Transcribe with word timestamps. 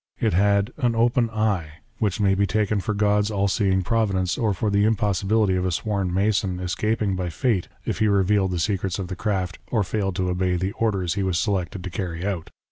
It 0.19 0.33
had" 0.33 0.73
an 0.77 0.95
open 0.95 1.29
eye," 1.29 1.73
which 1.99 2.19
may 2.19 2.33
be 2.33 2.47
taken 2.47 2.79
for 2.79 2.95
God's 2.95 3.29
all 3.29 3.47
seeing 3.47 3.83
providence, 3.83 4.35
or 4.35 4.51
for 4.51 4.71
the 4.71 4.83
impossibility 4.83 5.55
of 5.55 5.63
a 5.63 5.71
sworn 5.71 6.11
Mason 6.11 6.59
escaping 6.59 7.15
his 7.15 7.33
fate 7.35 7.67
if 7.85 7.99
he 7.99 8.07
revealed 8.07 8.49
the 8.49 8.57
secrets 8.57 8.97
of 8.97 9.09
the 9.09 9.15
craft 9.15 9.59
or 9.69 9.83
failed 9.83 10.15
to 10.15 10.29
obey 10.31 10.55
the 10.55 10.71
orders 10.71 11.13
he 11.13 11.21
was 11.21 11.37
selected 11.37 11.83
to 11.83 11.91
carry 11.91 12.25
out. 12.25 12.49